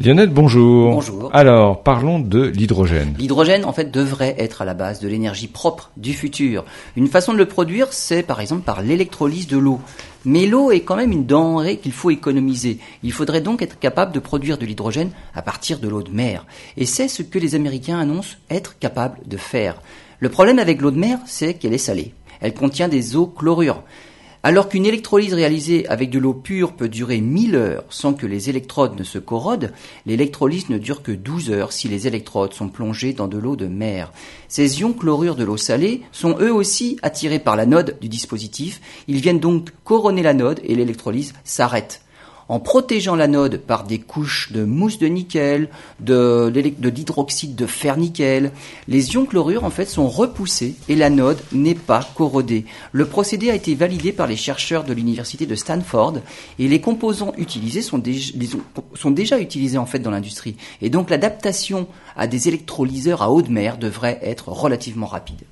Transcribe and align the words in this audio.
Lionel, 0.00 0.28
bonjour. 0.28 0.92
Bonjour. 0.92 1.30
Alors, 1.34 1.82
parlons 1.82 2.20
de 2.20 2.44
l'hydrogène. 2.44 3.16
L'hydrogène, 3.18 3.64
en 3.64 3.72
fait, 3.72 3.90
devrait 3.90 4.36
être 4.38 4.62
à 4.62 4.64
la 4.64 4.74
base 4.74 5.00
de 5.00 5.08
l'énergie 5.08 5.48
propre 5.48 5.90
du 5.96 6.12
futur. 6.12 6.64
Une 6.94 7.08
façon 7.08 7.32
de 7.32 7.38
le 7.38 7.46
produire, 7.46 7.92
c'est 7.92 8.22
par 8.22 8.40
exemple 8.40 8.62
par 8.62 8.80
l'électrolyse 8.82 9.48
de 9.48 9.58
l'eau. 9.58 9.80
Mais 10.24 10.46
l'eau 10.46 10.70
est 10.70 10.82
quand 10.82 10.94
même 10.94 11.10
une 11.10 11.26
denrée 11.26 11.78
qu'il 11.78 11.90
faut 11.90 12.10
économiser. 12.10 12.78
Il 13.02 13.10
faudrait 13.10 13.40
donc 13.40 13.60
être 13.60 13.80
capable 13.80 14.12
de 14.12 14.20
produire 14.20 14.56
de 14.56 14.66
l'hydrogène 14.66 15.10
à 15.34 15.42
partir 15.42 15.80
de 15.80 15.88
l'eau 15.88 16.04
de 16.04 16.12
mer. 16.12 16.46
Et 16.76 16.86
c'est 16.86 17.08
ce 17.08 17.24
que 17.24 17.40
les 17.40 17.56
Américains 17.56 17.98
annoncent 17.98 18.36
être 18.50 18.78
capables 18.78 19.18
de 19.26 19.36
faire. 19.36 19.82
Le 20.20 20.28
problème 20.28 20.60
avec 20.60 20.80
l'eau 20.80 20.92
de 20.92 20.98
mer, 20.98 21.18
c'est 21.26 21.54
qu'elle 21.54 21.74
est 21.74 21.78
salée. 21.78 22.14
Elle 22.40 22.54
contient 22.54 22.86
des 22.86 23.16
eaux 23.16 23.26
chlorures. 23.26 23.82
Alors 24.44 24.68
qu'une 24.68 24.86
électrolyse 24.86 25.34
réalisée 25.34 25.88
avec 25.88 26.10
de 26.10 26.18
l'eau 26.20 26.32
pure 26.32 26.72
peut 26.72 26.88
durer 26.88 27.20
1000 27.20 27.56
heures 27.56 27.84
sans 27.90 28.14
que 28.14 28.24
les 28.24 28.48
électrodes 28.48 28.96
ne 28.96 29.02
se 29.02 29.18
corrodent, 29.18 29.72
l'électrolyse 30.06 30.68
ne 30.68 30.78
dure 30.78 31.02
que 31.02 31.10
12 31.10 31.50
heures 31.50 31.72
si 31.72 31.88
les 31.88 32.06
électrodes 32.06 32.54
sont 32.54 32.68
plongées 32.68 33.12
dans 33.12 33.26
de 33.26 33.36
l'eau 33.36 33.56
de 33.56 33.66
mer. 33.66 34.12
Ces 34.46 34.80
ions 34.80 34.92
chlorures 34.92 35.34
de 35.34 35.44
l'eau 35.44 35.56
salée 35.56 36.02
sont 36.12 36.36
eux 36.38 36.52
aussi 36.52 36.98
attirés 37.02 37.40
par 37.40 37.56
l'anode 37.56 37.96
du 38.00 38.08
dispositif. 38.08 38.80
Ils 39.08 39.20
viennent 39.20 39.40
donc 39.40 39.70
couronner 39.82 40.22
l'anode 40.22 40.60
et 40.62 40.76
l'électrolyse 40.76 41.34
s'arrête 41.42 42.00
en 42.48 42.60
protégeant 42.60 43.14
l'anode 43.14 43.58
par 43.58 43.84
des 43.84 43.98
couches 43.98 44.52
de 44.52 44.64
mousse 44.64 44.98
de 44.98 45.06
nickel, 45.06 45.68
de, 46.00 46.50
d'hydroxyde 46.50 47.54
de 47.54 47.66
fer 47.66 47.96
nickel. 47.96 48.52
Les 48.86 49.12
ions 49.12 49.26
chlorures 49.26 49.64
en 49.64 49.70
fait 49.70 49.86
sont 49.86 50.08
repoussés 50.08 50.74
et 50.88 50.96
l'anode 50.96 51.38
n'est 51.52 51.74
pas 51.74 52.08
corrodée. 52.14 52.64
Le 52.92 53.06
procédé 53.06 53.50
a 53.50 53.54
été 53.54 53.74
validé 53.74 54.12
par 54.12 54.26
les 54.26 54.36
chercheurs 54.36 54.84
de 54.84 54.92
l'université 54.92 55.46
de 55.46 55.54
Stanford 55.54 56.14
et 56.58 56.68
les 56.68 56.80
composants 56.80 57.32
utilisés 57.36 57.82
sont, 57.82 58.02
sont 58.94 59.10
déjà 59.10 59.38
utilisés 59.38 59.78
en 59.78 59.86
fait 59.86 59.98
dans 59.98 60.10
l'industrie. 60.10 60.56
Et 60.80 60.90
donc 60.90 61.10
l'adaptation 61.10 61.86
à 62.16 62.26
des 62.26 62.48
électrolyseurs 62.48 63.22
à 63.22 63.30
eau 63.30 63.42
de 63.42 63.50
mer 63.50 63.78
devrait 63.78 64.18
être 64.22 64.48
relativement 64.48 65.06
rapide. 65.06 65.44